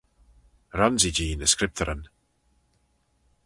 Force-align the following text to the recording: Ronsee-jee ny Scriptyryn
Ronsee-jee 0.79 1.35
ny 1.37 1.47
Scriptyryn 1.53 2.01